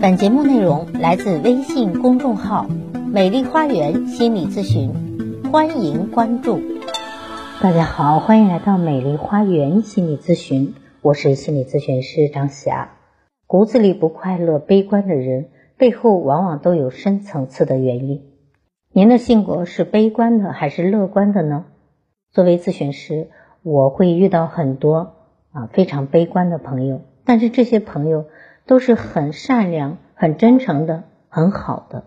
[0.00, 2.68] 本节目内容来自微信公众号
[3.12, 4.92] “美丽花园心理咨询”，
[5.50, 6.60] 欢迎关注。
[7.60, 12.92] 大家好，欢迎来到美丽花园心理咨询，我是心理咨询师张霞。
[13.48, 18.22] 骨子里不快乐、悲观的人，背后往往都有深层次的原因。
[18.92, 21.64] 您的性格是悲观的还是乐观的呢？
[22.30, 23.30] 作为咨询师，
[23.64, 25.14] 我会遇到很多
[25.50, 28.26] 啊非常悲观的朋友，但是这些朋友。
[28.68, 32.04] 都是很善良、很真诚的、很好的，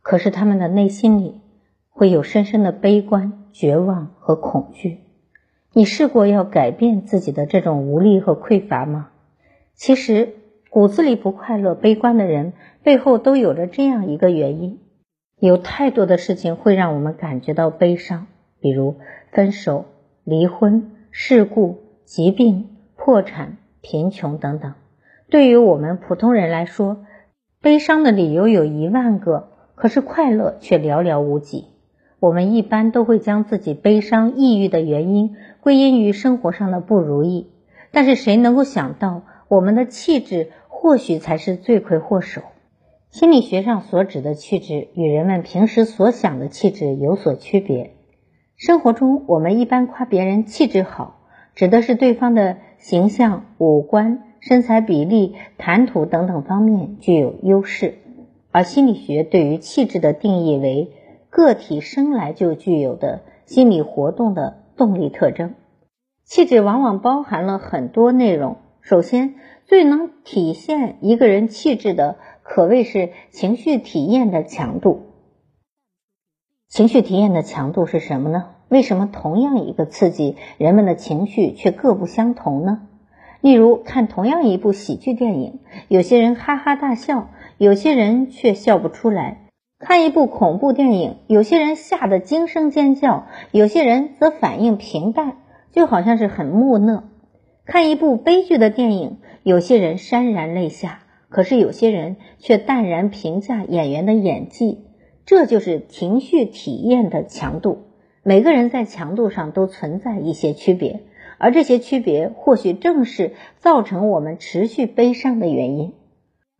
[0.00, 1.42] 可是他们的内心里
[1.90, 5.00] 会有深深的悲观、绝望和恐惧。
[5.74, 9.10] 你试过要改变自己的这种无力和匮乏吗？
[9.74, 10.30] 其实
[10.70, 14.80] 骨子里不快乐、悲观的人背后都有着这样一个原因：
[15.38, 18.28] 有太多的事情会让我们感觉到悲伤，
[18.60, 18.96] 比如
[19.30, 19.84] 分手、
[20.24, 24.72] 离婚、事故、疾病、破产、贫穷等等。
[25.30, 27.04] 对于我们普通人来说，
[27.60, 31.66] 悲伤的理由有一万个，可是快乐却寥寥无几。
[32.18, 37.50] 我们一般都会将自己悲伤、抑郁的原因归因于生活上的不如意，
[37.92, 42.40] 但是谁能够想到，我们的气质或许才是罪魁祸首？
[43.10, 47.92] 心理学上所指的气质，与人们平时所想的气质有所区别。
[48.56, 51.20] 生活中，我们一般夸别人气质好，
[51.54, 54.22] 指的是对方的形象、五官。
[54.48, 57.98] 身材比例、谈吐等等方面具有优势，
[58.50, 60.90] 而心理学对于气质的定义为
[61.28, 65.52] 个体生来就具有的心理活动的动力特征。
[66.24, 68.56] 气质往往包含了很多内容。
[68.80, 69.34] 首先，
[69.66, 75.02] 最能体现一个人气质的，可谓是情绪体验的强度。
[76.70, 78.46] 情绪体验的强度是什么呢？
[78.70, 82.87] 为什么同样一个刺激，人们的情绪却各不相同呢？
[83.40, 89.46] 例如，看同样一部喜剧电影，有些人哈哈大笑，有些人却笑不出来；
[89.78, 95.36] 看一部恐怖电影，有些人吓得惊声尖叫，有些人则反应平淡，
[95.70, 97.04] 就好像是很木讷；
[97.64, 104.84] 看一部悲剧的电影，有些人潸然泪下，可是有些人却淡然评价演员的演技。
[105.24, 107.84] 这就是情绪体验的强度。
[108.24, 111.02] 每个人在强度上都存在一些区别。
[111.38, 115.94] 而这些区别，或许正是造成我们持续悲伤的原因。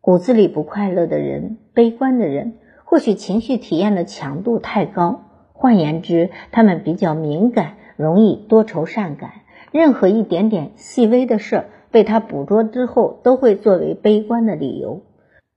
[0.00, 5.20] 骨子里不快乐的人、悲观的人，或许情绪体验的强度太高。
[5.52, 9.30] 换言之，他们比较敏感，容易多愁善感。
[9.70, 15.02] 任何一点点细微的事儿被他捕捉之后，都会作为悲观的理由。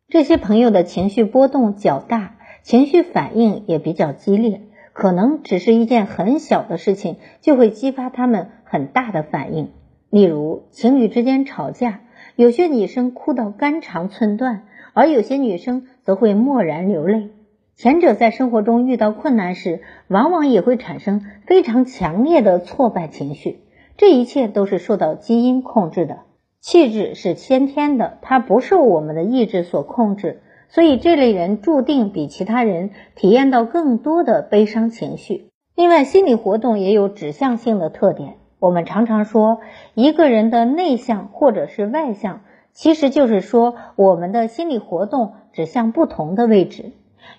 [0.07, 4.61] 这些朋友的情绪波动较大，情绪反应也比较激烈。
[4.93, 9.69] 可能只是一件很小的事情，就会激发他们很大的反应。
[10.09, 12.01] 例如，情侣之间吵架，
[12.35, 17.29] 有些女生哭到肝肠寸断，而有些女生则会默然流泪。
[17.75, 23.59] 前者在生活中遇到困难时，往往也会产生非常强烈的挫败情绪。
[23.97, 26.19] 这一切都是受到基因控制的。
[26.61, 30.41] 气质是先天的，它不受我们的意志所控制。
[30.67, 35.49] 所以这类人注定比其他人体验到更多的悲伤情绪。
[35.75, 38.37] 另外，心理活动也有指向性的特点。
[38.59, 39.59] 我们常常说
[39.93, 42.41] 一个人的内向或者是外向，
[42.73, 46.91] 其实就是说我们的心理活动指向不同的位置。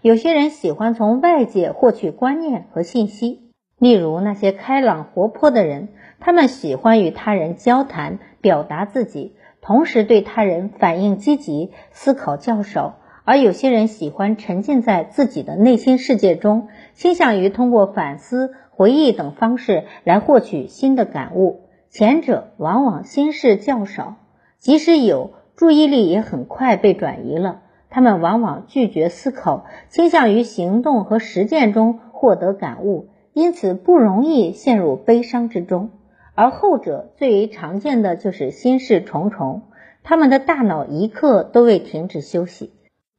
[0.03, 5.89] 有些人喜欢从外界获取观念和信息，例如那些开朗活泼的人，
[6.21, 12.99] 他们喜欢与他人交谈，表达自己，同时对他人反应积极，思考较少。
[13.27, 21.63] 而有些人喜欢沉浸在自己的内心世界中，倾向于通过反思、回忆等方式来获取新的感悟。
[21.91, 24.15] 前者往往心事较少，
[24.61, 27.63] 即使有，注意力也很快被转移了。
[27.91, 35.91] 他们往往拒绝思考，倾向于行动和实践中获得感悟，因此不容易陷入悲伤之中。
[36.37, 39.63] 而后者最为常见的就是心事重重，
[40.05, 42.71] 他们的大脑一刻都未停止休息。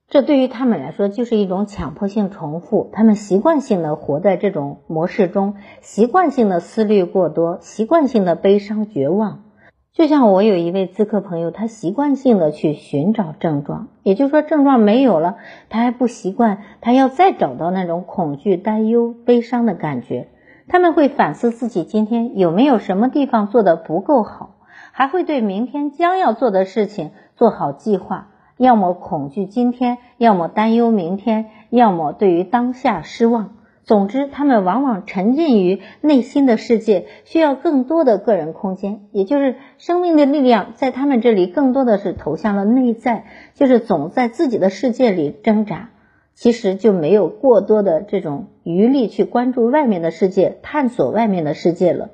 [0.09, 9.43] 这对于他们来说就是一种强迫性重复，他们习惯性的活在这种模式中，习惯性的思虑过多，习惯性的悲伤绝望。
[9.91, 15.35] 就像我有一位咨客朋友，他习惯性的去寻找症状，也就是说症状没有了，
[15.67, 20.29] 他还不习惯，他要再找到那种恐惧、担忧、悲伤的感觉。
[20.69, 24.55] 他们会反思自己今天有没有什么地方做的不够好，
[24.93, 28.29] 还会对明天将要做的事情做好计划。
[28.57, 33.53] 要么恐惧今天，要么担忧明天，要么对于当下失望。
[33.83, 45.91] 总之，他们往往沉浸于内心的世界，需要更多的个人空间，也就是生命的力量在他们这里更多的是投向了内在，就是总在自己的世界里挣扎，
[46.33, 52.09] 其实就没有过多的这种余力去关注外面的世界，探索外面的世界了。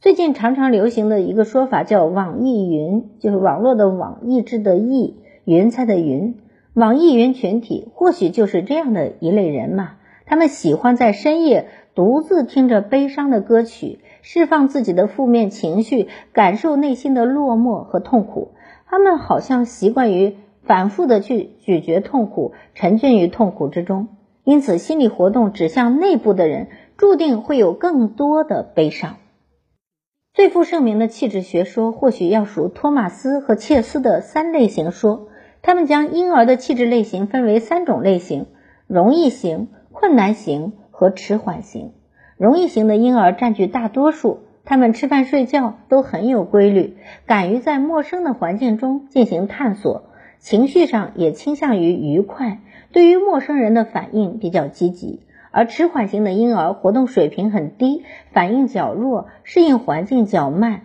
[0.00, 5.16] 最近常常流行的一个说法叫“网易云”，就是网络的网，意志的意，
[5.46, 6.36] 云彩的云。
[6.74, 9.92] 网易云群体或许就是这样的一类人嘛。
[10.26, 18.50] 他们喜欢在深夜独自听着悲伤的歌曲，释放自己的负面情绪，感受内心的落寞和痛苦。
[18.86, 24.08] 他们好像习惯于反复的去咀嚼痛苦，沉浸于痛苦之中。
[24.42, 26.66] 因此，心理活动指向内部的人，
[26.96, 29.16] 注定会有更多的悲伤。
[30.34, 35.28] 最负盛名的气质学说，或许要数托马斯和切斯的三类型说。
[35.66, 38.46] 他们将婴儿的气质类型分为三种类型：
[38.86, 39.66] 容易型。
[39.90, 41.92] 困难型和迟缓型，
[42.36, 44.40] 容易型的婴儿占据大多数。
[44.64, 52.60] 他们吃饭睡觉都很有规律，敢于在陌生的环境中进行探索，情绪上也倾向于愉快，
[52.92, 55.22] 对于陌生人的反应比较积极。
[55.50, 60.82] 而迟缓型的婴儿活动水平很低，反应较弱，适应环境较慢。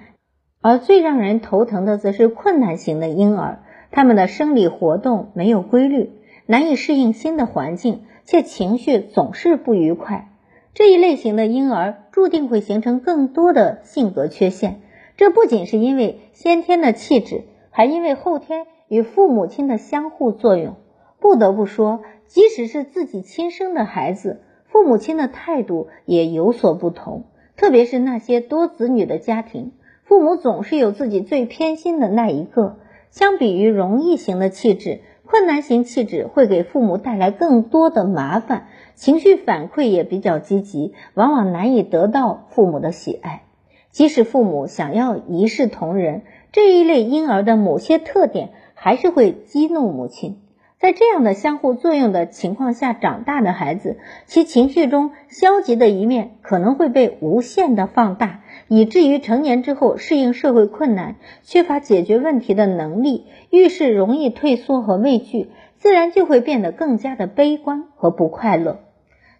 [0.62, 3.60] 而最让人头疼的则是困难型的婴儿，
[3.92, 6.12] 他们的生理活动没有规律，
[6.46, 8.04] 难以适应新的环境。
[8.24, 10.30] 且情绪总是不愉快，
[10.74, 14.80] 这一类型的婴儿注定会形成更多的性格缺陷。
[15.18, 20.76] 这不仅是因为先天的气质，还因为后天与父母亲的相互作用。
[21.20, 27.26] 不得不说，即使是自己亲生的孩子，父母亲的态度也有所不同。
[27.58, 29.74] 特别是那些多子女的家庭，
[30.04, 32.78] 父母总是有自己最偏心的那一个。
[33.12, 35.02] 相比于容易型的气质。
[35.24, 43.44] 困难型气质会给父母带来更多的麻烦，情绪反馈也比较积极，往往难以得到父母的喜爱。
[43.92, 50.42] 即使父母想要一视同仁，这一类婴儿的某些特点还是会激怒母亲。
[50.81, 58.39] 在这样的相互作用的情况下长大的孩子，其情绪中消极的一面可能会被无限的放大。
[58.68, 68.80] 以至于成年之后适应社会困难，缺乏解决问题的能力，遇事容易退缩和畏惧，自然就会变得更加的悲观和不快乐。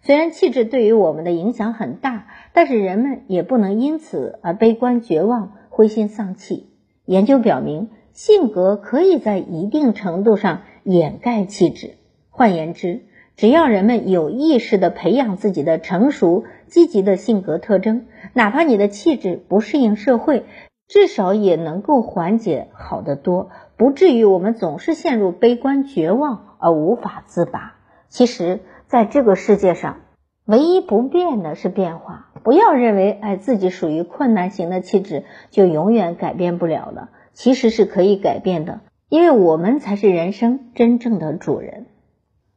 [0.02, 6.68] 虽然气质对于我们的影响很大，但是人们也不能因此而悲观绝望、灰心丧气。
[7.04, 11.94] 研究表明，性格可以在一定程度上掩盖气质。
[12.30, 13.02] 换言之，
[13.36, 20.44] 只要人们有意识地培养自己的成熟、积极的性格特征，哪怕你的气质不适应社会，
[20.88, 27.76] 至少也能够缓解好得多，不至于我们总是陷入悲观绝望而无法自拔。
[28.08, 30.00] 其实，在这个世界上，
[30.44, 32.28] 唯一不变的是变化。
[32.42, 38.80] 不要认为哎自己属于困难型的气质就永远改变不了了，其实是可以改变的，
[39.12, 41.84] 因为我们才是人生真正的主人。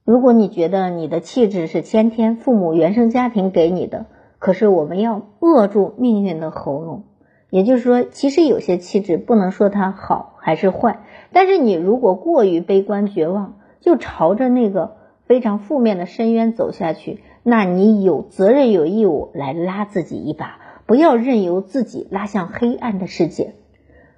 [0.05, 4.05] 如果你觉得你的气质是先天父母原生家庭给你的，
[4.39, 7.03] 可是我们要扼住命运的喉咙。
[7.49, 11.01] 也就是说，其实有些气质不能说它好还是坏，
[11.33, 23.55] 但是你如果过于悲观绝望，就朝着那个非常负面的深渊走下去，那你有责任有义务来拉自己一把，不要任由自己拉向黑暗的世界。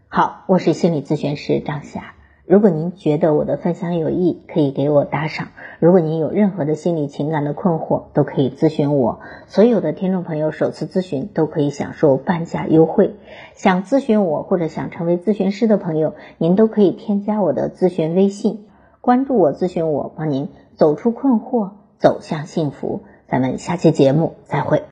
[0.07, 2.13] 好，我是心理咨询师张霞。
[2.47, 5.49] 如果您觉得我的分享有益，可以给我打赏。
[5.81, 9.19] 如果您有任何的心理情感的困惑，都可以咨询我。
[9.47, 13.15] 所有的听众朋友首次咨询都可以享受半价优惠。
[13.53, 18.65] 想咨询我或者想成为咨询师的朋友，您都可以添加我的咨询微信，
[19.01, 23.01] 关注我，咨询我，帮您走出困惑，走向幸福。
[23.27, 24.87] 咱们下期节目再会。